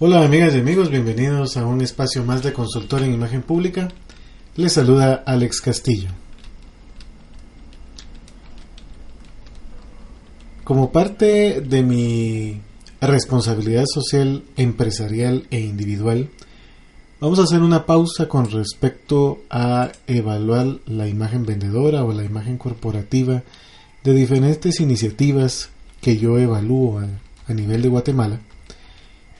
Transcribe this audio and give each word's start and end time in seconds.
Hola 0.00 0.24
amigas 0.24 0.52
y 0.56 0.58
amigos, 0.58 0.90
bienvenidos 0.90 1.56
a 1.56 1.64
un 1.64 1.80
espacio 1.80 2.24
más 2.24 2.42
de 2.42 2.52
consultor 2.52 3.02
en 3.02 3.14
imagen 3.14 3.42
pública. 3.42 3.92
Les 4.56 4.72
saluda 4.72 5.22
Alex 5.24 5.60
Castillo. 5.60 6.08
Como 10.64 10.90
parte 10.90 11.60
de 11.60 11.84
mi 11.84 12.60
responsabilidad 13.00 13.84
social, 13.86 14.42
empresarial 14.56 15.46
e 15.52 15.60
individual, 15.60 16.28
vamos 17.20 17.38
a 17.38 17.44
hacer 17.44 17.62
una 17.62 17.86
pausa 17.86 18.26
con 18.26 18.50
respecto 18.50 19.44
a 19.48 19.92
evaluar 20.08 20.78
la 20.86 21.06
imagen 21.06 21.46
vendedora 21.46 22.02
o 22.02 22.12
la 22.12 22.24
imagen 22.24 22.58
corporativa 22.58 23.44
de 24.02 24.12
diferentes 24.12 24.80
iniciativas 24.80 25.70
que 26.00 26.16
yo 26.16 26.36
evalúo 26.36 26.98
a, 26.98 27.06
a 27.46 27.54
nivel 27.54 27.80
de 27.80 27.88
Guatemala 27.88 28.40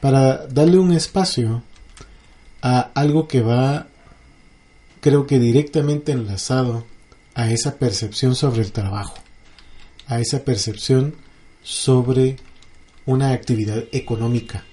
para 0.05 0.47
darle 0.49 0.77
un 0.79 0.93
espacio 0.93 1.63
a 2.61 2.91
algo 2.95 3.27
que 3.27 3.41
va, 3.41 3.87
creo 5.01 5.27
que 5.27 5.39
directamente 5.39 6.13
enlazado 6.13 6.85
a 7.33 7.51
esa 7.51 7.79
percepción 7.79 8.35
sobre 8.35 8.61
el 8.61 8.71
trabajo, 8.71 9.15
a 10.07 10.21
esa 10.21 10.45
percepción 10.45 11.15
sobre 11.63 12.37
una 13.07 13.31
actividad 13.31 13.83
económica. 13.93 14.65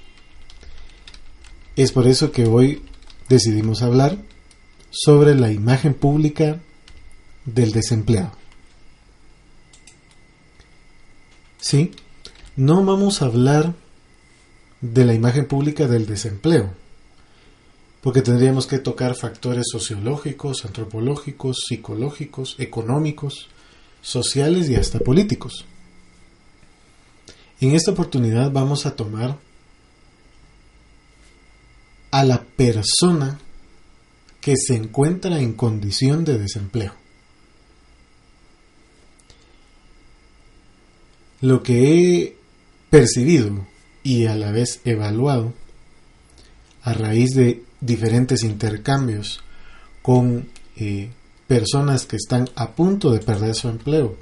Es 1.78 1.94
por 1.94 2.08
eso 2.08 2.34
que 2.34 2.46
hoy 2.46 2.84
decidimos 3.30 3.84
hablar 3.84 4.18
sobre 4.90 5.34
la 5.36 5.50
imagen 5.50 5.94
pública 5.94 6.60
del 7.46 7.72
desempleado. 7.72 8.34
Sí, 11.58 11.92
no 12.58 12.84
vamos 12.84 13.22
a 13.22 13.28
hablar 13.28 13.76
de 14.82 15.06
la 15.06 15.14
imagen 15.14 15.46
pública 15.46 15.88
del 15.88 16.08
desempleo, 16.08 16.74
porque 18.02 18.22
tendríamos 18.22 18.66
que 18.66 18.80
tocar 18.80 19.16
factores 19.16 19.66
sociológicos, 19.72 20.66
antropológicos, 20.66 21.66
psicológicos, 21.68 22.56
económicos, 22.58 23.48
sociales 24.02 24.70
y 24.70 24.76
hasta 24.76 25.00
políticos. 25.00 25.66
En 27.60 27.76
esta 27.76 27.92
oportunidad 27.92 28.52
vamos 28.52 28.88
a 28.88 28.96
tomar 28.96 29.38
a 32.10 32.24
la 32.24 32.44
persona 32.44 33.40
que 34.42 34.56
se 34.58 34.76
encuentra 34.76 35.40
en 35.40 35.54
condición 35.54 36.26
de 36.26 36.40
desempleo. 36.40 36.96
Lo 41.42 41.62
que 41.62 42.24
he 42.24 42.38
percibido 42.90 43.71
y 44.04 44.26
a 44.26 44.36
la 44.36 44.52
vez 44.52 44.82
evaluado 44.86 45.54
a 46.84 46.94
raíz 46.94 47.32
de 47.36 47.64
diferentes 47.80 48.44
intercambios 48.44 49.42
con 50.02 50.50
eh, 50.78 51.10
personas 51.48 52.06
que 52.06 52.16
están 52.16 52.50
a 52.56 52.72
punto 52.72 53.12
de 53.12 53.20
perder 53.20 53.56
su 53.56 53.70
empleo, 53.70 54.18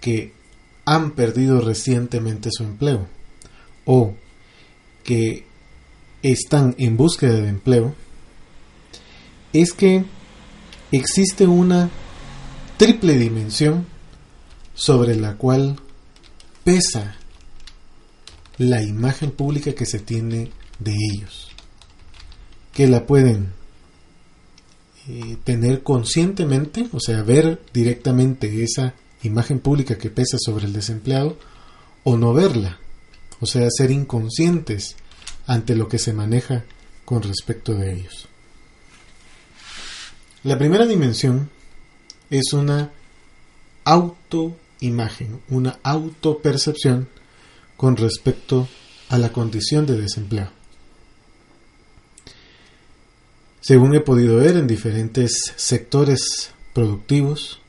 que 0.00 0.32
han 0.84 1.12
perdido 1.12 1.60
recientemente 1.60 2.50
su 2.52 2.64
empleo 2.64 3.06
o 3.84 4.14
que 5.04 5.44
están 6.22 6.74
en 6.78 6.96
búsqueda 6.96 7.34
de 7.34 7.48
empleo, 7.48 7.94
es 9.52 9.72
que 9.72 10.04
existe 10.92 11.46
una 11.46 11.90
triple 12.76 13.16
dimensión 13.16 13.86
sobre 14.74 15.16
la 15.16 15.36
cual 15.36 15.76
pesa 16.64 17.16
la 18.58 18.82
imagen 18.82 19.30
pública 19.30 19.72
que 19.72 19.86
se 19.86 20.00
tiene 20.00 20.50
de 20.78 20.92
ellos, 20.92 21.48
que 22.72 22.86
la 22.88 23.06
pueden 23.06 23.52
eh, 25.08 25.36
tener 25.44 25.82
conscientemente, 25.82 26.88
o 26.92 27.00
sea, 27.00 27.22
ver 27.22 27.62
directamente 27.72 28.62
esa 28.62 28.94
imagen 29.22 29.60
pública 29.60 29.96
que 29.96 30.10
pesa 30.10 30.36
sobre 30.38 30.66
el 30.66 30.72
desempleado, 30.72 31.38
o 32.04 32.16
no 32.16 32.34
verla, 32.34 32.78
o 33.40 33.46
sea, 33.46 33.68
ser 33.70 33.90
inconscientes 33.90 34.96
ante 35.46 35.74
lo 35.74 35.88
que 35.88 35.98
se 35.98 36.12
maneja 36.12 36.64
con 37.04 37.22
respecto 37.22 37.74
de 37.74 37.94
ellos. 37.94 38.28
La 40.44 40.58
primera 40.58 40.86
dimensión 40.86 41.50
es 42.30 42.52
una 42.52 42.92
autoimagen, 43.84 45.40
una 45.48 45.78
autopercepción 45.82 47.08
con 47.78 47.96
respecto 47.96 48.68
a 49.08 49.18
la 49.18 49.32
condición 49.32 49.86
de 49.86 49.96
desempleo. 49.96 50.50
Según 53.60 53.94
he 53.94 54.00
podido 54.00 54.36
ver 54.36 54.56
en 54.56 54.66
diferentes 54.66 55.54
sectores 55.54 56.50
productivos, 56.74 57.60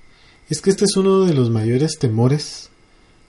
es 0.49 0.61
que 0.61 0.71
este 0.71 0.85
es 0.85 0.97
uno 0.97 1.25
de 1.25 1.35
los 1.35 1.51
mayores 1.51 1.99
temores 1.99 2.71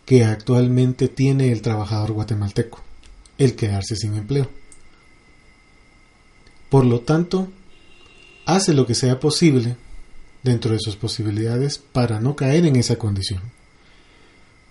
que 0.07 0.25
actualmente 0.25 1.09
tiene 1.09 1.53
el 1.53 1.61
trabajador 1.61 2.13
guatemalteco, 2.13 2.81
el 3.37 3.57
quedarse 3.57 3.95
sin 3.95 4.15
empleo. 4.15 4.49
Por 6.71 6.87
lo 6.87 7.01
tanto, 7.01 7.53
hace 8.47 8.73
lo 8.73 8.87
que 8.87 8.95
sea 8.95 9.21
posible 9.21 9.77
dentro 10.43 10.73
de 10.73 10.79
sus 10.81 10.97
posibilidades 10.97 11.77
para 11.77 12.21
no 12.21 12.37
caer 12.37 12.65
en 12.65 12.77
esa 12.77 12.97
condición. 12.97 13.43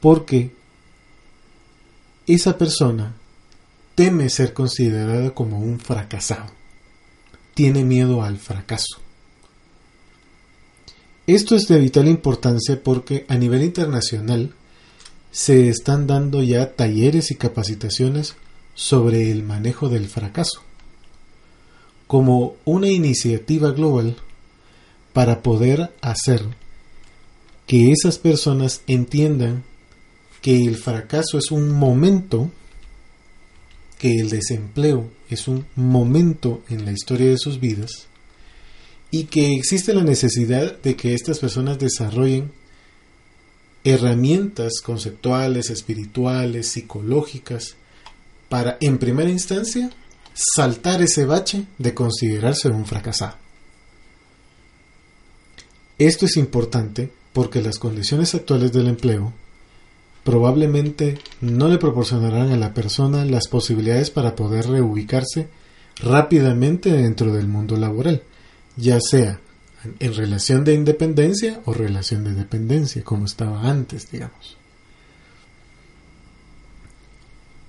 Porque 0.02 0.58
esa 2.34 2.58
persona 2.58 3.16
teme 3.96 4.30
ser 4.30 4.54
considerada 4.54 5.32
como 5.32 5.60
un 5.60 5.80
fracasado. 5.80 6.52
Tiene 7.54 7.84
miedo 7.84 8.24
al 8.24 8.38
fracaso. 8.38 9.00
Esto 11.28 11.56
es 11.56 11.68
de 11.68 11.80
vital 11.80 12.08
importancia 12.08 12.82
porque 12.82 13.26
a 13.28 13.36
nivel 13.36 13.64
internacional 13.64 14.54
se 15.32 15.70
están 15.70 16.08
dando 16.08 16.42
ya 16.42 16.74
talleres 16.74 17.32
y 17.32 17.36
capacitaciones 17.36 18.36
sobre 18.74 19.30
el 19.32 19.44
manejo 19.44 19.90
del 19.90 20.08
fracaso 20.08 20.62
como 22.10 22.56
una 22.66 22.90
iniciativa 22.90 23.70
global 23.70 24.16
para 25.14 25.44
poder 25.44 25.94
hacer 26.02 26.44
que 27.68 27.92
esas 27.92 28.18
personas 28.18 28.82
entiendan 28.88 29.64
que 30.42 30.64
el 30.66 30.78
fracaso 30.78 31.38
es 31.38 31.52
un 31.52 31.70
momento, 31.70 32.50
que 33.98 34.12
el 34.20 34.30
desempleo 34.30 35.10
es 35.30 35.48
un 35.48 35.66
momento 35.76 36.64
en 36.70 36.86
la 36.86 36.92
historia 36.92 37.30
de 37.30 37.38
sus 37.38 37.60
vidas 37.60 38.08
y 39.12 39.26
que 39.26 39.56
existe 39.56 39.94
la 39.94 40.04
necesidad 40.04 40.80
de 40.80 40.96
que 40.96 41.14
estas 41.14 41.40
personas 41.40 41.80
desarrollen 41.80 42.52
herramientas 43.84 44.82
conceptuales, 44.84 45.70
espirituales, 45.70 46.68
psicológicas, 46.68 47.76
para, 48.50 48.78
en 48.82 48.98
primera 48.98 49.30
instancia, 49.30 49.90
saltar 50.34 51.02
ese 51.02 51.26
bache 51.26 51.66
de 51.78 51.94
considerarse 51.94 52.70
un 52.70 52.86
fracasado. 52.86 53.38
Esto 55.98 56.26
es 56.26 56.38
importante 56.38 57.12
porque 57.34 57.62
las 57.62 57.78
condiciones 57.78 58.34
actuales 58.34 58.72
del 58.72 58.88
empleo 58.88 59.34
probablemente 60.30 61.18
no 61.42 61.70
le 61.70 61.80
proporcionarán 61.80 62.52
a 62.52 62.56
la 62.56 62.72
persona 62.76 63.26
las 63.26 63.48
posibilidades 63.48 64.12
para 64.12 64.36
poder 64.36 64.68
reubicarse 64.68 65.48
rápidamente 66.04 66.92
dentro 66.92 67.34
del 67.34 67.48
mundo 67.48 67.78
laboral, 67.78 68.22
ya 68.78 69.00
sea 69.02 69.40
en 70.00 70.14
relación 70.14 70.64
de 70.64 70.76
independencia 70.76 71.62
o 71.66 71.74
relación 71.74 72.26
de 72.26 72.36
dependencia, 72.36 73.04
como 73.04 73.26
estaba 73.26 73.68
antes, 73.68 74.12
digamos. 74.12 74.56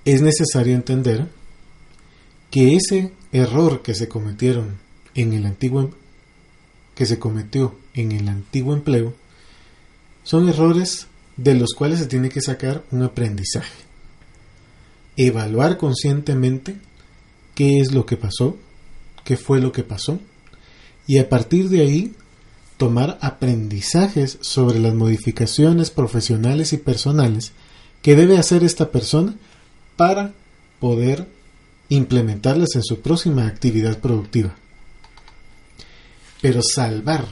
Es 0.05 0.21
necesario 0.21 0.75
entender 0.75 1.29
que 2.51 2.75
ese 2.75 3.11
error 3.31 3.81
que 3.81 3.95
se 3.95 4.07
cometieron 4.07 4.77
en 5.15 5.33
el 5.33 5.47
antiguo 5.47 5.89
que 6.93 7.07
se 7.07 7.17
cometió 7.17 7.75
en 7.95 8.11
el 8.11 8.27
antiguo 8.27 8.75
empleo 8.75 9.15
son 10.23 10.47
errores 10.47 11.07
de 11.43 11.55
los 11.55 11.73
cuales 11.73 11.99
se 11.99 12.05
tiene 12.07 12.29
que 12.29 12.41
sacar 12.41 12.83
un 12.91 13.03
aprendizaje. 13.03 13.73
Evaluar 15.17 15.77
conscientemente 15.77 16.75
qué 17.55 17.79
es 17.79 17.91
lo 17.91 18.05
que 18.05 18.17
pasó, 18.17 18.57
qué 19.23 19.37
fue 19.37 19.59
lo 19.59 19.71
que 19.71 19.83
pasó, 19.83 20.19
y 21.07 21.17
a 21.17 21.29
partir 21.29 21.69
de 21.69 21.81
ahí 21.81 22.13
tomar 22.77 23.17
aprendizajes 23.21 24.37
sobre 24.41 24.79
las 24.79 24.93
modificaciones 24.93 25.91
profesionales 25.91 26.73
y 26.73 26.77
personales 26.77 27.51
que 28.01 28.15
debe 28.15 28.37
hacer 28.37 28.63
esta 28.63 28.91
persona 28.91 29.35
para 29.95 30.33
poder 30.79 31.27
implementarlas 31.89 32.75
en 32.75 32.83
su 32.83 33.01
próxima 33.01 33.45
actividad 33.45 33.99
productiva. 33.99 34.55
Pero 36.41 36.61
salvar 36.63 37.25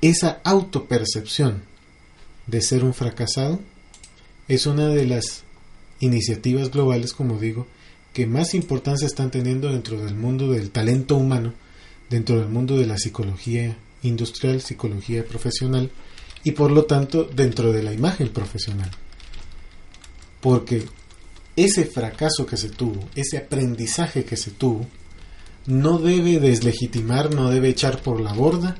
esa 0.00 0.40
autopercepción 0.44 1.73
de 2.46 2.60
ser 2.60 2.84
un 2.84 2.94
fracasado 2.94 3.60
es 4.48 4.66
una 4.66 4.88
de 4.88 5.06
las 5.06 5.44
iniciativas 6.00 6.70
globales, 6.70 7.12
como 7.12 7.38
digo, 7.38 7.66
que 8.12 8.26
más 8.26 8.54
importancia 8.54 9.06
están 9.06 9.30
teniendo 9.30 9.72
dentro 9.72 10.04
del 10.04 10.14
mundo 10.14 10.52
del 10.52 10.70
talento 10.70 11.16
humano, 11.16 11.52
dentro 12.10 12.38
del 12.38 12.48
mundo 12.48 12.76
de 12.76 12.86
la 12.86 12.98
psicología 12.98 13.76
industrial, 14.02 14.60
psicología 14.60 15.24
profesional 15.24 15.90
y 16.44 16.52
por 16.52 16.70
lo 16.70 16.84
tanto 16.84 17.24
dentro 17.24 17.72
de 17.72 17.82
la 17.82 17.92
imagen 17.92 18.28
profesional. 18.28 18.90
Porque 20.40 20.84
ese 21.56 21.86
fracaso 21.86 22.46
que 22.46 22.56
se 22.56 22.68
tuvo, 22.68 23.08
ese 23.14 23.38
aprendizaje 23.38 24.24
que 24.24 24.36
se 24.36 24.50
tuvo, 24.50 24.86
no 25.66 25.98
debe 25.98 26.38
deslegitimar, 26.38 27.34
no 27.34 27.50
debe 27.50 27.70
echar 27.70 28.02
por 28.02 28.20
la 28.20 28.34
borda 28.34 28.76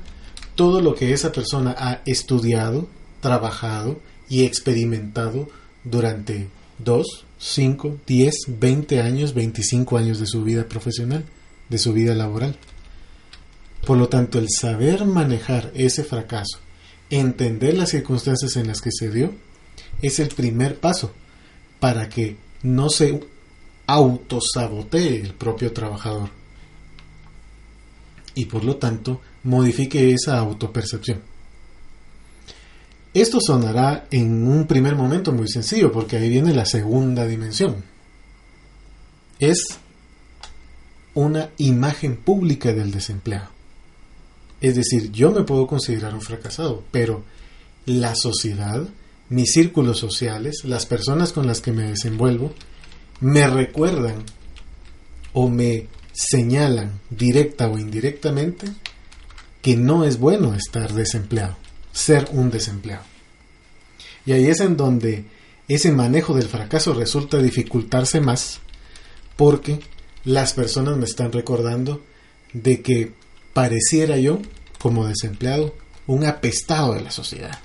todo 0.55 0.79
lo 0.81 0.95
que 0.95 1.11
esa 1.11 1.31
persona 1.31 1.75
ha 1.77 2.01
estudiado, 2.05 2.87
trabajado 3.25 3.99
y 4.29 4.43
experimentado 4.43 5.49
durante 5.83 6.47
2, 6.77 7.25
5, 7.39 7.97
10, 8.05 8.35
20 8.59 9.01
años, 9.01 9.33
25 9.33 9.97
años 9.97 10.19
de 10.19 10.27
su 10.27 10.43
vida 10.43 10.67
profesional, 10.67 11.25
de 11.67 11.79
su 11.79 11.91
vida 11.91 12.13
laboral. 12.13 12.55
Por 13.83 13.97
lo 13.97 14.09
tanto, 14.09 14.37
el 14.37 14.45
saber 14.47 15.05
manejar 15.05 15.71
ese 15.73 16.03
fracaso, 16.03 16.59
entender 17.09 17.75
las 17.75 17.89
circunstancias 17.89 18.57
en 18.57 18.67
las 18.67 18.79
que 18.79 18.91
se 18.91 19.09
dio, 19.09 19.33
es 20.03 20.19
el 20.19 20.27
primer 20.27 20.79
paso 20.79 21.11
para 21.79 22.09
que 22.09 22.37
no 22.61 22.91
se 22.91 23.21
autosabotee 23.87 25.19
el 25.19 25.33
propio 25.33 25.73
trabajador 25.73 26.29
y 28.35 28.45
por 28.45 28.63
lo 28.63 28.75
tanto 28.75 29.19
modifique 29.43 30.13
esa 30.13 30.37
autopercepción. 30.37 31.34
Esto 33.15 33.39
sonará 33.39 34.07
en 34.11 34.45
un 34.45 34.67
primer 34.67 34.93
momento 34.97 35.31
muy 35.31 35.47
sencillo 35.47 35.89
porque 35.89 36.17
ahí 36.17 36.27
viene 36.27 36.53
la 36.53 36.65
segunda 36.65 37.25
dimensión. 37.25 37.81
Es 39.39 39.63
una 41.13 41.49
imagen 41.55 42.17
pública 42.17 42.73
del 42.73 42.91
desempleado. 42.91 43.47
Es 44.59 44.75
decir, 44.75 45.13
yo 45.13 45.31
me 45.31 45.43
puedo 45.43 45.65
considerar 45.65 46.13
un 46.13 46.19
fracasado, 46.19 46.83
pero 46.91 47.23
la 47.85 48.15
sociedad, 48.15 48.85
mis 49.29 49.53
círculos 49.53 49.97
sociales, 49.97 50.65
las 50.65 50.85
personas 50.85 51.31
con 51.31 51.47
las 51.47 51.61
que 51.61 51.71
me 51.71 51.83
desenvuelvo, 51.83 52.53
me 53.21 53.47
recuerdan 53.47 54.25
o 55.31 55.47
me 55.47 55.87
señalan 56.11 56.99
directa 57.09 57.69
o 57.69 57.79
indirectamente 57.79 58.67
que 59.61 59.77
no 59.77 60.03
es 60.03 60.19
bueno 60.19 60.53
estar 60.53 60.91
desempleado 60.91 61.64
ser 61.95 62.27
un 62.33 62.51
desempleado. 62.51 63.03
Y 64.25 64.33
ahí 64.33 64.47
es 64.47 64.59
en 64.59 64.75
donde 64.75 65.23
ese 65.67 65.91
manejo 65.91 66.35
del 66.35 66.47
fracaso 66.47 66.93
resulta 66.93 67.37
dificultarse 67.41 68.19
más 68.19 68.59
porque 69.37 69.79
las 70.25 70.53
personas 70.53 70.97
me 70.97 71.05
están 71.05 71.31
recordando 71.31 72.03
de 72.53 72.81
que 72.81 73.13
pareciera 73.53 74.17
yo, 74.17 74.39
como 74.77 75.07
desempleado, 75.07 75.73
un 76.05 76.25
apestado 76.25 76.93
de 76.93 77.01
la 77.01 77.11
sociedad. 77.11 77.59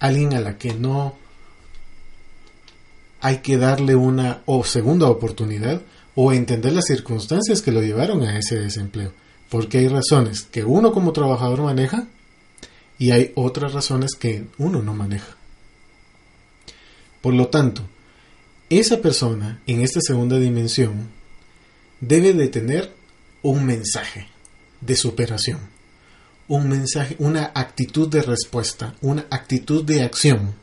Alguien 0.00 0.34
a 0.34 0.40
la 0.40 0.56
que 0.56 0.74
no 0.74 1.14
hay 3.20 3.38
que 3.38 3.58
darle 3.58 3.94
una 3.94 4.42
o 4.46 4.64
segunda 4.64 5.08
oportunidad 5.08 5.82
o 6.14 6.32
entender 6.32 6.72
las 6.72 6.86
circunstancias 6.86 7.60
que 7.60 7.70
lo 7.70 7.82
llevaron 7.82 8.22
a 8.22 8.38
ese 8.38 8.58
desempleo. 8.58 9.12
Porque 9.50 9.78
hay 9.78 9.88
razones 9.88 10.42
que 10.42 10.64
uno 10.64 10.92
como 10.92 11.12
trabajador 11.12 11.60
maneja 11.60 12.08
y 13.02 13.10
hay 13.10 13.32
otras 13.34 13.72
razones 13.72 14.12
que 14.14 14.44
uno 14.58 14.80
no 14.80 14.94
maneja. 14.94 15.36
Por 17.20 17.34
lo 17.34 17.48
tanto, 17.48 17.82
esa 18.70 19.02
persona 19.02 19.60
en 19.66 19.80
esta 19.80 19.98
segunda 20.00 20.38
dimensión 20.38 21.08
debe 22.00 22.32
de 22.32 22.46
tener 22.46 22.92
un 23.42 23.64
mensaje 23.64 24.28
de 24.80 24.94
superación, 24.94 25.58
un 26.46 26.68
mensaje, 26.68 27.16
una 27.18 27.50
actitud 27.56 28.08
de 28.08 28.22
respuesta, 28.22 28.94
una 29.00 29.26
actitud 29.30 29.84
de 29.84 30.04
acción 30.04 30.54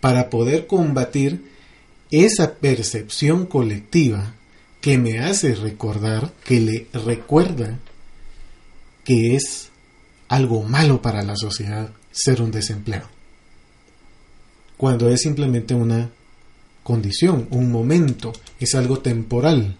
para 0.00 0.30
poder 0.30 0.66
combatir 0.66 1.44
esa 2.10 2.54
percepción 2.54 3.44
colectiva 3.44 4.32
que 4.80 4.96
me 4.96 5.18
hace 5.18 5.54
recordar, 5.54 6.32
que 6.42 6.60
le 6.60 6.86
recuerda 6.94 7.78
que 9.04 9.36
es 9.36 9.68
algo 10.28 10.62
malo 10.62 11.02
para 11.02 11.22
la 11.22 11.36
sociedad 11.36 11.90
ser 12.12 12.42
un 12.42 12.50
desempleado. 12.50 13.08
Cuando 14.76 15.08
es 15.08 15.22
simplemente 15.22 15.74
una 15.74 16.10
condición, 16.82 17.48
un 17.50 17.72
momento, 17.72 18.32
es 18.60 18.74
algo 18.74 19.00
temporal. 19.00 19.76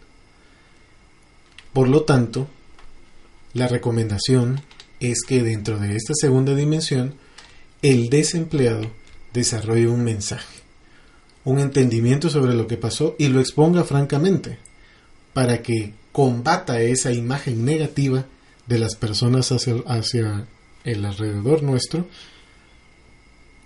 Por 1.73 1.89
lo 1.89 2.03
tanto, 2.03 2.49
la 3.55 3.69
recomendación 3.69 4.61
es 5.01 5.23
que 5.27 5.43
dentro 5.43 5.79
de 5.79 5.95
esta 5.95 6.15
segunda 6.15 6.55
dimensión, 6.55 7.15
el 7.83 8.11
desempleado 8.11 8.91
desarrolle 9.33 9.87
un 9.87 10.03
mensaje, 10.03 10.59
un 11.45 11.61
entendimiento 11.61 12.29
sobre 12.29 12.55
lo 12.55 12.67
que 12.67 12.77
pasó 12.77 13.15
y 13.19 13.29
lo 13.29 13.41
exponga 13.41 13.85
francamente, 13.85 14.59
para 15.33 15.63
que 15.63 15.95
combata 16.11 16.81
esa 16.81 17.13
imagen 17.13 17.65
negativa 17.65 18.27
de 18.69 18.79
las 18.79 18.95
personas 18.95 19.51
hacia, 19.51 19.77
hacia 19.87 20.47
el 20.85 21.05
alrededor 21.05 21.63
nuestro 21.63 22.07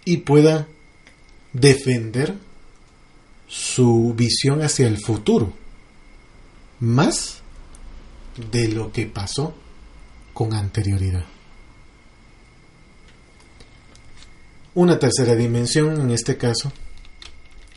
y 0.05 0.19
pueda 0.19 0.67
defender 1.53 2.35
su 3.49 4.15
visión 4.17 4.63
hacia 4.63 4.87
el 4.87 4.99
futuro 4.99 5.53
más 6.81 7.43
de 8.51 8.69
lo 8.69 8.93
que 8.93 9.07
pasó 9.07 9.55
con 10.33 10.55
anterioridad. 10.55 11.25
Una 14.75 14.99
tercera 14.99 15.35
dimensión 15.35 16.01
en 16.01 16.11
este 16.11 16.39
caso 16.39 16.73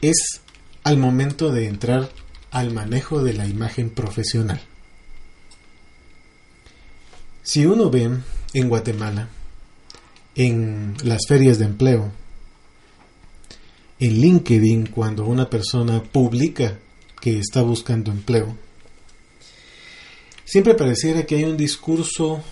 es 0.01 0.41
al 0.83 0.97
momento 0.97 1.51
de 1.51 1.67
entrar 1.67 2.09
al 2.51 2.71
manejo 2.73 3.21
de 3.21 3.33
la 3.33 3.45
imagen 3.45 3.89
profesional. 3.89 4.61
Si 7.45 7.63
uno 7.63 7.91
ve 7.91 8.09
en 8.53 8.69
Guatemala, 8.69 9.29
en 10.33 10.95
las 11.03 11.27
ferias 11.27 11.59
de 11.59 11.65
empleo, 11.65 12.11
en 13.99 14.19
LinkedIn, 14.19 14.87
cuando 14.87 15.25
una 15.25 15.47
persona 15.47 16.01
publica 16.01 16.79
que 17.21 17.37
está 17.37 17.61
buscando 17.61 18.11
empleo, 18.11 18.57
siempre 20.43 20.73
pareciera 20.73 21.27
que 21.27 21.35
hay 21.35 21.43
un 21.43 21.55
discurso 21.55 22.43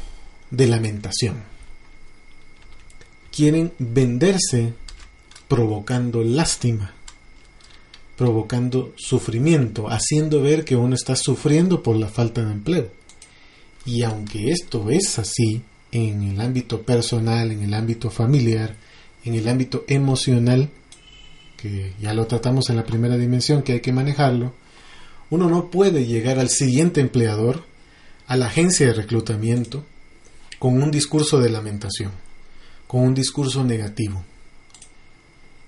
de 0.51 0.67
lamentación. 0.67 1.41
Quieren 3.31 3.73
venderse 3.79 4.75
provocando 5.47 6.23
lástima, 6.23 6.93
provocando 8.15 8.93
sufrimiento, 8.95 9.89
haciendo 9.89 10.43
ver 10.43 10.63
que 10.63 10.75
uno 10.75 10.93
está 10.93 11.15
sufriendo 11.15 11.81
por 11.81 11.95
la 11.95 12.09
falta 12.09 12.45
de 12.45 12.51
empleo. 12.51 13.02
Y 13.85 14.03
aunque 14.03 14.51
esto 14.51 14.89
es 14.89 15.19
así 15.19 15.61
en 15.91 16.23
el 16.23 16.41
ámbito 16.41 16.81
personal, 16.81 17.51
en 17.51 17.63
el 17.63 17.73
ámbito 17.73 18.09
familiar, 18.09 18.75
en 19.25 19.35
el 19.35 19.47
ámbito 19.47 19.83
emocional, 19.87 20.69
que 21.57 21.93
ya 22.01 22.13
lo 22.13 22.25
tratamos 22.27 22.69
en 22.69 22.77
la 22.77 22.85
primera 22.85 23.17
dimensión, 23.17 23.61
que 23.61 23.73
hay 23.73 23.79
que 23.81 23.93
manejarlo, 23.93 24.53
uno 25.29 25.49
no 25.49 25.69
puede 25.69 26.05
llegar 26.05 26.39
al 26.39 26.49
siguiente 26.49 27.01
empleador, 27.01 27.63
a 28.27 28.37
la 28.37 28.47
agencia 28.47 28.87
de 28.87 28.93
reclutamiento, 28.93 29.85
con 30.59 30.81
un 30.81 30.91
discurso 30.91 31.39
de 31.39 31.49
lamentación, 31.49 32.11
con 32.87 33.01
un 33.01 33.13
discurso 33.13 33.63
negativo, 33.63 34.23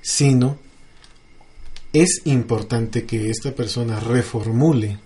sino 0.02 0.58
es 1.92 2.22
importante 2.26 3.06
que 3.06 3.30
esta 3.30 3.54
persona 3.54 4.00
reformule 4.00 5.00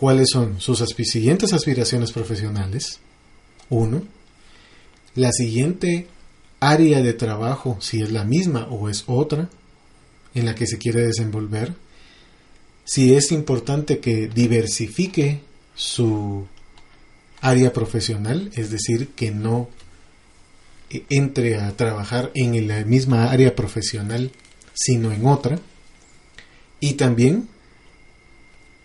cuáles 0.00 0.28
son 0.32 0.62
sus 0.62 0.82
siguientes 1.04 1.52
aspiraciones 1.52 2.10
profesionales. 2.10 3.00
Uno, 3.68 4.02
la 5.14 5.30
siguiente 5.30 6.06
área 6.58 7.02
de 7.02 7.12
trabajo, 7.12 7.76
si 7.82 8.00
es 8.00 8.10
la 8.10 8.24
misma 8.24 8.66
o 8.70 8.88
es 8.88 9.04
otra, 9.06 9.50
en 10.34 10.46
la 10.46 10.54
que 10.54 10.66
se 10.66 10.78
quiere 10.78 11.02
desenvolver. 11.02 11.74
Si 12.86 13.14
es 13.14 13.30
importante 13.30 13.98
que 13.98 14.28
diversifique 14.28 15.42
su 15.74 16.46
área 17.42 17.70
profesional, 17.74 18.50
es 18.54 18.70
decir, 18.70 19.08
que 19.08 19.30
no 19.30 19.68
entre 21.10 21.56
a 21.60 21.76
trabajar 21.76 22.30
en 22.34 22.66
la 22.66 22.86
misma 22.86 23.30
área 23.30 23.54
profesional, 23.54 24.32
sino 24.72 25.12
en 25.12 25.26
otra. 25.26 25.58
Y 26.80 26.94
también 26.94 27.48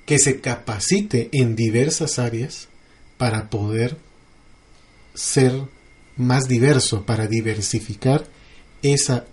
que 0.06 0.20
se 0.20 0.40
capacite 0.40 1.30
en 1.32 1.56
diversas 1.56 2.20
áreas 2.20 2.68
para 3.18 3.50
poder 3.50 3.98
ser 5.14 5.54
más 6.18 6.48
diverso, 6.48 7.06
para 7.06 7.28
diversificar 7.28 8.26
esa 8.82 9.26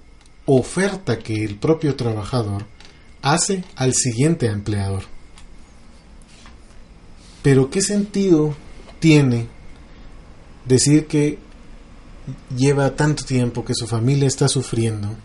oferta 0.46 1.18
que 1.18 1.44
el 1.44 1.56
propio 1.56 1.94
trabajador 1.94 2.66
hace 3.20 3.64
al 3.76 3.94
siguiente 3.94 4.46
empleador. 4.46 5.04
Pero 7.42 7.70
¿qué 7.70 7.82
sentido 7.82 8.56
tiene 9.00 9.48
decir 10.64 11.06
que 11.06 11.38
lleva 12.56 12.94
tanto 12.94 13.24
tiempo, 13.24 13.64
que 13.64 13.74
su 13.74 13.86
familia 13.86 14.28
está 14.28 14.48
sufriendo, 14.48 15.16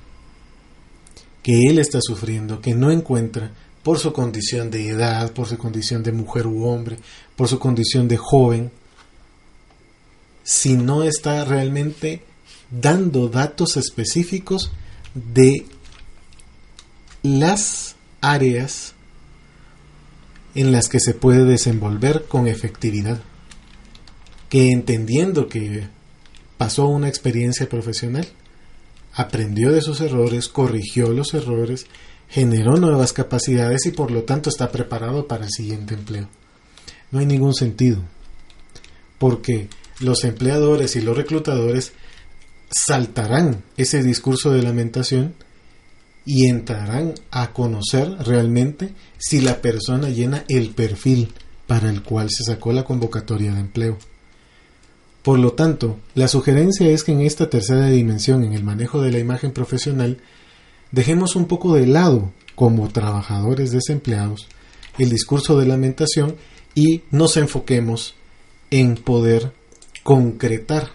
que 1.44 1.68
él 1.70 1.80
está 1.80 2.00
sufriendo, 2.02 2.60
que 2.60 2.74
no 2.74 2.92
encuentra 2.92 3.52
por 3.88 4.00
su 4.00 4.12
condición 4.12 4.70
de 4.70 4.90
edad, 4.90 5.32
por 5.32 5.48
su 5.48 5.58
condición 5.58 6.04
de 6.04 6.12
mujer 6.12 6.46
u 6.46 6.66
hombre, 6.66 6.98
por 7.38 7.48
su 7.48 7.58
condición 7.58 8.10
de 8.10 8.18
joven, 8.18 8.70
si 10.44 10.74
no 10.76 11.04
está 11.04 11.46
realmente 11.46 12.22
dando 12.70 13.30
datos 13.30 13.78
específicos 13.78 14.74
de 15.14 15.66
las 17.24 17.96
áreas 18.20 18.94
en 20.54 20.74
las 20.74 20.90
que 20.90 21.00
se 21.00 21.14
puede 21.14 21.46
desenvolver 21.46 22.26
con 22.28 22.50
efectividad. 22.50 23.22
Que 24.50 24.74
entendiendo 24.74 25.48
que 25.48 25.88
pasó 26.58 26.88
una 26.88 27.08
experiencia 27.08 27.70
profesional, 27.70 28.28
aprendió 29.14 29.72
de 29.72 29.80
sus 29.80 30.02
errores, 30.02 30.50
corrigió 30.50 31.14
los 31.14 31.34
errores, 31.34 31.88
generó 32.30 32.78
nuevas 32.78 33.14
capacidades 33.14 33.86
y 33.86 33.92
por 33.92 34.12
lo 34.12 34.24
tanto 34.24 34.50
está 34.50 34.72
preparado 34.72 35.28
para 35.28 35.46
el 35.46 35.52
siguiente 35.52 35.94
empleo. 35.94 36.28
No 37.12 37.20
hay 37.20 37.26
ningún 37.26 37.54
sentido, 37.54 38.02
porque 39.18 39.70
los 40.00 40.24
empleadores 40.24 40.96
y 40.96 41.02
los 41.02 41.16
reclutadores 41.16 41.94
saltarán 42.70 43.64
ese 43.78 44.04
discurso 44.04 44.52
de 44.52 44.62
lamentación 44.62 45.34
y 46.26 46.48
entrarán 46.48 47.14
a 47.32 47.54
conocer 47.54 48.10
realmente 48.26 48.94
si 49.18 49.40
la 49.40 49.62
persona 49.62 50.10
llena 50.10 50.44
el 50.50 50.72
perfil 50.72 51.34
para 51.68 51.90
el 51.90 52.04
cual 52.04 52.30
se 52.30 52.44
sacó 52.44 52.74
la 52.74 52.84
convocatoria 52.84 53.54
de 53.54 53.62
empleo. 53.62 53.98
Por 55.24 55.40
lo 55.40 55.54
tanto, 55.54 56.00
la 56.16 56.28
sugerencia 56.28 56.90
es 56.90 57.04
que 57.04 57.14
en 57.14 57.22
esta 57.22 57.50
tercera 57.50 57.88
dimensión, 57.88 58.44
en 58.44 58.54
el 58.54 58.64
manejo 58.64 59.02
de 59.02 59.12
la 59.12 59.20
imagen 59.20 59.52
profesional, 59.52 60.20
dejemos 60.92 61.36
un 61.36 61.46
poco 61.46 61.76
de 61.76 61.88
lado, 61.88 62.32
como 62.56 62.90
trabajadores 62.90 63.72
desempleados, 63.72 64.48
el 64.98 65.10
discurso 65.10 65.60
de 65.60 65.68
lamentación 65.68 66.36
y 66.74 67.04
nos 67.12 67.38
enfoquemos 67.38 68.16
en 68.72 68.96
poder 68.96 69.54
concretar 70.04 70.92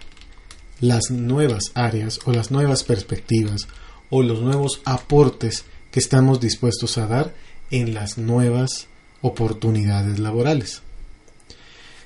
las 0.79 1.11
nuevas 1.11 1.71
áreas 1.73 2.19
o 2.25 2.31
las 2.31 2.51
nuevas 2.51 2.83
perspectivas 2.83 3.67
o 4.09 4.21
los 4.21 4.41
nuevos 4.41 4.81
aportes 4.85 5.65
que 5.91 5.99
estamos 5.99 6.39
dispuestos 6.39 6.97
a 6.97 7.07
dar 7.07 7.33
en 7.71 7.93
las 7.93 8.17
nuevas 8.17 8.87
oportunidades 9.21 10.19
laborales. 10.19 10.81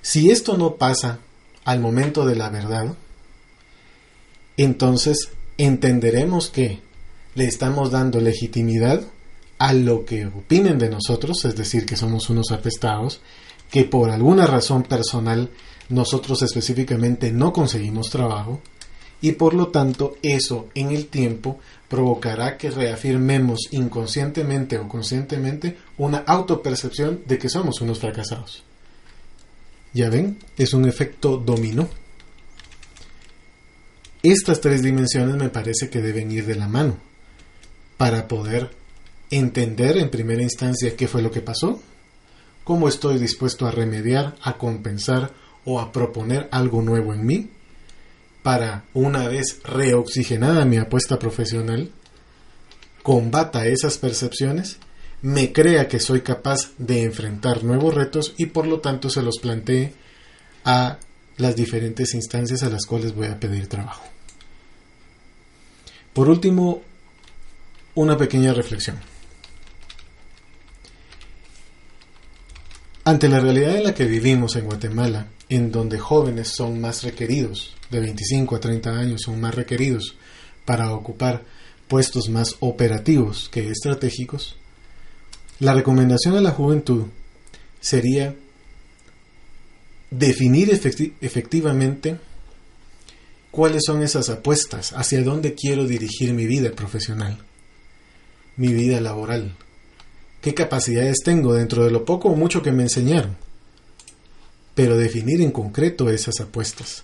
Si 0.02 0.30
esto 0.30 0.58
no 0.58 0.76
pasa 0.76 1.20
al 1.66 1.80
momento 1.80 2.26
de 2.26 2.36
la 2.36 2.50
verdad, 2.50 2.96
entonces 4.56 5.30
entenderemos 5.58 6.50
que 6.50 6.82
le 7.38 7.46
estamos 7.46 7.92
dando 7.92 8.20
legitimidad 8.20 9.00
a 9.60 9.72
lo 9.72 10.06
que 10.06 10.26
opinen 10.26 10.80
de 10.80 10.90
nosotros, 10.90 11.46
es 11.46 11.56
decir, 11.56 11.86
que 11.86 11.96
somos 11.96 12.32
unos 12.32 12.52
apestados, 12.52 13.22
que 13.70 13.84
por 13.84 14.10
alguna 14.10 14.48
razón 14.48 14.82
personal 14.82 15.52
nosotros 15.90 16.42
específicamente 16.42 17.32
no 17.32 17.54
conseguimos 17.54 18.10
trabajo, 18.10 18.60
y 19.22 19.34
por 19.34 19.54
lo 19.54 19.68
tanto 19.68 20.18
eso 20.24 20.70
en 20.74 20.90
el 20.90 21.08
tiempo 21.08 21.60
provocará 21.88 22.58
que 22.58 22.72
reafirmemos 22.72 23.68
inconscientemente 23.70 24.80
o 24.80 24.88
conscientemente 24.88 25.78
una 26.00 26.18
autopercepción 26.18 27.22
de 27.28 27.38
que 27.38 27.50
somos 27.50 27.82
unos 27.82 28.00
fracasados. 28.00 28.64
Ya 29.94 30.10
ven, 30.10 30.40
es 30.58 30.74
un 30.74 30.88
efecto 30.88 31.38
dominó. 31.38 31.88
Estas 34.24 34.60
tres 34.60 34.82
dimensiones 34.82 35.36
me 35.36 35.50
parece 35.50 35.92
que 35.92 36.02
deben 36.02 36.32
ir 36.32 36.48
de 36.48 36.56
la 36.56 36.68
mano 36.68 37.07
para 37.98 38.28
poder 38.28 38.72
entender 39.30 39.98
en 39.98 40.10
primera 40.10 40.42
instancia 40.42 40.96
qué 40.96 41.08
fue 41.08 41.22
lo 41.22 41.32
que 41.32 41.42
pasó, 41.42 41.82
cómo 42.64 42.88
estoy 42.88 43.18
dispuesto 43.18 43.66
a 43.66 43.72
remediar, 43.72 44.36
a 44.42 44.58
compensar 44.58 45.34
o 45.66 45.80
a 45.80 45.92
proponer 45.92 46.48
algo 46.52 46.82
nuevo 46.82 47.14
en 47.14 47.26
mí 47.26 47.50
para, 48.44 48.86
una 48.94 49.28
vez 49.28 49.60
reoxigenada 49.64 50.64
mi 50.64 50.78
apuesta 50.78 51.20
profesional, 51.20 51.92
combata 53.04 53.68
esas 53.68 53.98
percepciones, 53.98 54.78
me 55.22 55.52
crea 55.52 55.88
que 55.88 56.00
soy 56.00 56.22
capaz 56.22 56.72
de 56.78 57.04
enfrentar 57.04 57.64
nuevos 57.64 57.94
retos 57.94 58.34
y 58.38 58.46
por 58.48 58.68
lo 58.68 58.80
tanto 58.80 59.10
se 59.10 59.22
los 59.22 59.40
plantee 59.40 59.94
a 60.64 61.00
las 61.38 61.56
diferentes 61.56 62.14
instancias 62.14 62.64
a 62.64 62.70
las 62.70 62.86
cuales 62.86 63.14
voy 63.16 63.28
a 63.28 63.40
pedir 63.40 63.68
trabajo. 63.68 64.04
Por 66.14 66.30
último, 66.30 66.84
una 67.98 68.16
pequeña 68.16 68.54
reflexión. 68.54 68.98
Ante 73.04 73.28
la 73.28 73.40
realidad 73.40 73.76
en 73.76 73.86
la 73.86 73.96
que 73.96 74.06
vivimos 74.06 74.56
en 74.56 74.66
Guatemala, 74.66 75.28
en 75.50 75.72
donde 75.72 75.98
jóvenes 75.98 76.50
son 76.50 76.80
más 76.80 77.04
requeridos, 77.04 77.76
de 77.90 78.00
25 78.00 78.56
a 78.56 78.60
30 78.60 78.92
años 78.92 79.22
son 79.26 79.42
más 79.42 79.56
requeridos 79.56 80.16
para 80.64 80.94
ocupar 80.94 81.44
puestos 81.88 82.30
más 82.30 82.58
operativos 82.60 83.50
que 83.50 83.68
estratégicos, 83.72 84.58
la 85.60 85.74
recomendación 85.74 86.38
a 86.38 86.42
la 86.42 86.52
juventud 86.52 87.06
sería 87.80 88.36
definir 90.12 90.70
efectivamente 90.70 92.20
cuáles 93.50 93.82
son 93.88 94.04
esas 94.04 94.30
apuestas, 94.30 94.94
hacia 94.94 95.24
dónde 95.24 95.56
quiero 95.56 95.88
dirigir 95.88 96.34
mi 96.34 96.46
vida 96.46 96.70
profesional, 96.74 97.40
mi 98.58 98.74
vida 98.74 99.00
laboral, 99.00 99.56
qué 100.42 100.54
capacidades 100.54 101.18
tengo 101.24 101.54
dentro 101.54 101.86
de 101.86 101.92
lo 101.92 102.06
poco 102.06 102.30
o 102.30 102.36
mucho 102.36 102.62
que 102.62 102.72
me 102.72 102.84
enseñaron 102.84 103.38
pero 104.78 104.96
definir 104.96 105.42
en 105.42 105.50
concreto 105.50 106.08
esas 106.12 106.40
apuestas. 106.40 107.04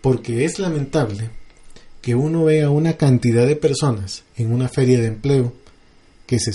Porque 0.00 0.46
es 0.46 0.58
lamentable 0.58 1.28
que 2.00 2.14
uno 2.14 2.44
vea 2.44 2.70
una 2.70 2.96
cantidad 2.96 3.46
de 3.46 3.56
personas 3.56 4.24
en 4.38 4.50
una 4.50 4.70
feria 4.70 5.02
de 5.02 5.08
empleo 5.08 5.52
que 6.26 6.38
se, 6.38 6.52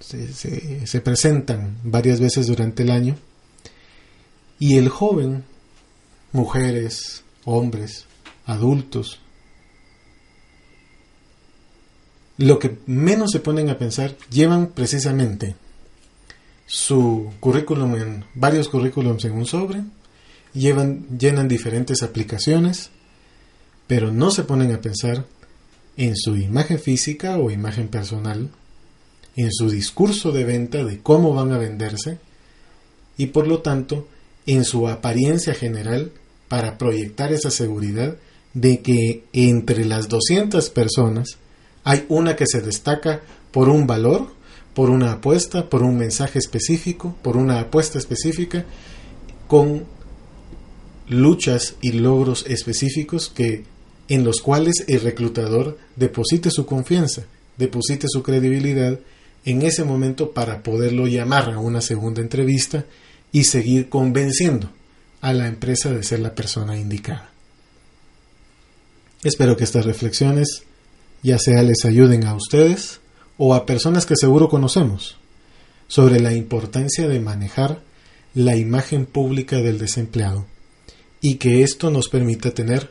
se, 0.00 0.86
se, 0.86 1.00
presentan 1.00 1.78
varias 1.82 2.20
veces 2.20 2.48
durante 2.48 2.82
el 2.82 2.90
año 2.90 3.16
y 4.58 4.76
el 4.76 4.90
joven, 4.90 5.44
mujeres, 6.32 7.22
hombres, 7.46 8.04
adultos, 8.44 9.20
lo 12.38 12.58
que 12.58 12.78
menos 12.86 13.32
se 13.32 13.40
ponen 13.40 13.68
a 13.68 13.78
pensar 13.78 14.16
llevan 14.30 14.68
precisamente 14.68 15.56
su 16.66 17.32
currículum 17.40 17.96
en 17.96 18.24
varios 18.34 18.68
currículums 18.68 19.24
en 19.24 19.32
un 19.32 19.46
sobre, 19.46 19.82
llevan, 20.52 21.18
llenan 21.18 21.48
diferentes 21.48 22.02
aplicaciones, 22.02 22.90
pero 23.86 24.12
no 24.12 24.30
se 24.30 24.44
ponen 24.44 24.72
a 24.72 24.80
pensar 24.80 25.24
en 25.96 26.14
su 26.16 26.36
imagen 26.36 26.78
física 26.78 27.38
o 27.38 27.50
imagen 27.50 27.88
personal, 27.88 28.50
en 29.34 29.52
su 29.52 29.70
discurso 29.70 30.30
de 30.30 30.44
venta 30.44 30.84
de 30.84 31.00
cómo 31.00 31.34
van 31.34 31.52
a 31.52 31.58
venderse 31.58 32.18
y 33.16 33.26
por 33.26 33.48
lo 33.48 33.60
tanto 33.62 34.06
en 34.46 34.64
su 34.64 34.88
apariencia 34.88 35.54
general 35.54 36.12
para 36.48 36.78
proyectar 36.78 37.32
esa 37.32 37.50
seguridad 37.50 38.16
de 38.54 38.80
que 38.80 39.24
entre 39.32 39.84
las 39.84 40.08
200 40.08 40.70
personas 40.70 41.38
hay 41.88 42.04
una 42.08 42.36
que 42.36 42.44
se 42.46 42.60
destaca 42.60 43.22
por 43.50 43.68
un 43.68 43.86
valor 43.86 44.38
por 44.78 44.90
una 44.90 45.10
apuesta, 45.10 45.68
por 45.68 45.82
un 45.82 45.98
mensaje 45.98 46.38
específico, 46.38 47.16
por 47.20 47.36
una 47.36 47.58
apuesta 47.58 47.98
específica, 47.98 48.64
con 49.48 49.86
luchas 51.08 51.74
y 51.80 51.90
logros 51.90 52.44
específicos 52.46 53.28
que 53.28 53.64
en 54.06 54.22
los 54.22 54.40
cuales 54.40 54.84
el 54.86 55.00
reclutador 55.00 55.76
deposite 55.96 56.52
su 56.52 56.64
confianza, 56.64 57.24
deposite 57.56 58.06
su 58.08 58.22
credibilidad 58.22 59.00
en 59.44 59.62
ese 59.62 59.82
momento 59.82 60.30
para 60.30 60.62
poderlo 60.62 61.08
llamar 61.08 61.50
a 61.50 61.58
una 61.58 61.80
segunda 61.80 62.20
entrevista 62.20 62.84
y 63.32 63.42
seguir 63.44 63.88
convenciendo 63.88 64.70
a 65.22 65.32
la 65.32 65.48
empresa 65.48 65.90
de 65.90 66.04
ser 66.04 66.20
la 66.20 66.36
persona 66.36 66.78
indicada. 66.78 67.32
Espero 69.24 69.56
que 69.56 69.64
estas 69.64 69.86
reflexiones 69.86 70.62
ya 71.22 71.38
sea 71.38 71.62
les 71.62 71.84
ayuden 71.84 72.24
a 72.26 72.34
ustedes 72.34 73.00
o 73.36 73.54
a 73.54 73.66
personas 73.66 74.06
que 74.06 74.16
seguro 74.16 74.48
conocemos 74.48 75.18
sobre 75.86 76.20
la 76.20 76.32
importancia 76.32 77.08
de 77.08 77.20
manejar 77.20 77.80
la 78.34 78.56
imagen 78.56 79.06
pública 79.06 79.56
del 79.56 79.78
desempleado 79.78 80.46
y 81.20 81.36
que 81.36 81.62
esto 81.62 81.90
nos 81.90 82.08
permita 82.08 82.52
tener 82.52 82.90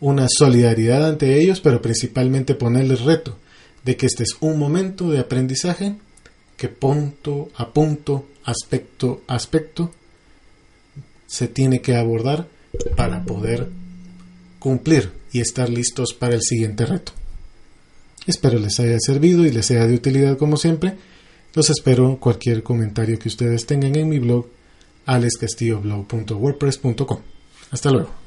una 0.00 0.26
solidaridad 0.28 1.06
ante 1.08 1.40
ellos, 1.40 1.60
pero 1.60 1.80
principalmente 1.80 2.54
ponerles 2.54 3.02
reto 3.02 3.38
de 3.84 3.96
que 3.96 4.06
este 4.06 4.24
es 4.24 4.30
un 4.40 4.58
momento 4.58 5.10
de 5.10 5.20
aprendizaje 5.20 5.96
que 6.56 6.68
punto 6.68 7.50
a 7.56 7.70
punto, 7.70 8.26
aspecto 8.44 9.22
a 9.28 9.36
aspecto, 9.36 9.92
se 11.26 11.48
tiene 11.48 11.80
que 11.80 11.96
abordar 11.96 12.48
para 12.96 13.24
poder 13.24 13.68
cumplir 14.58 15.12
y 15.32 15.40
estar 15.40 15.68
listos 15.68 16.14
para 16.14 16.34
el 16.34 16.42
siguiente 16.42 16.84
reto. 16.84 17.12
Espero 18.26 18.58
les 18.58 18.80
haya 18.80 18.98
servido 19.00 19.44
y 19.44 19.50
les 19.50 19.66
sea 19.66 19.86
de 19.86 19.94
utilidad 19.94 20.38
como 20.38 20.56
siempre. 20.56 20.96
Los 21.54 21.68
espero 21.70 22.18
cualquier 22.18 22.62
comentario 22.62 23.18
que 23.18 23.28
ustedes 23.28 23.66
tengan 23.66 23.94
en 23.96 24.08
mi 24.08 24.18
blog 24.18 24.46
alescastilloblog.wordpress.com. 25.06 27.18
Hasta 27.70 27.90
luego. 27.90 28.21